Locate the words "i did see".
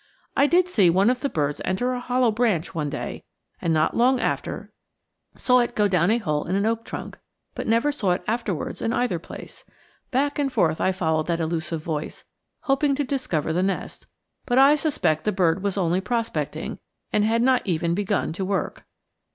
0.35-0.89